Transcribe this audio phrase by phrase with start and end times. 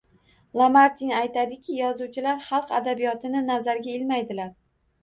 [0.61, 4.55] Lamartin aytadiki, yozuvchilar xalq adabiyotini nazarga ilmaydilar